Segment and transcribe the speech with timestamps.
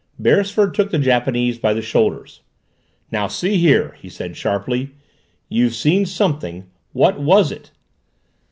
[0.17, 2.41] Beresford took the Japanese by the shoulders.
[3.11, 4.93] "Now see here!" he said sharply.
[5.47, 6.65] "You've seen something!
[6.91, 7.69] What was it!"